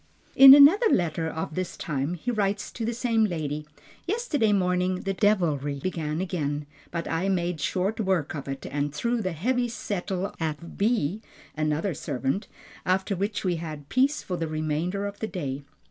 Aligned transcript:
In 0.35 0.55
another 0.55 0.87
letter 0.89 1.27
of 1.29 1.53
this 1.53 1.77
time 1.77 2.15
he 2.15 2.31
writes 2.31 2.71
to 2.71 2.83
the 2.85 2.93
same 2.95 3.25
lady, 3.25 3.67
"Yesterday 4.07 4.51
morning 4.51 5.01
the 5.01 5.13
devilry 5.13 5.79
began 5.79 6.19
again, 6.21 6.65
but 6.89 7.07
I 7.07 7.29
made 7.29 7.61
short 7.61 7.99
work 7.99 8.33
of 8.33 8.47
it, 8.47 8.65
and 8.65 8.91
threw 8.95 9.21
the 9.21 9.33
heavy 9.33 9.67
settle 9.67 10.33
at 10.39 10.75
B 10.75 11.21
(another 11.55 11.93
servant), 11.93 12.47
after 12.83 13.15
which 13.15 13.43
we 13.45 13.57
had 13.57 13.89
peace 13.89 14.23
for 14.23 14.37
the 14.37 14.47
remainder 14.47 15.05
of 15.05 15.19
the 15.19 15.27
day." 15.27 15.61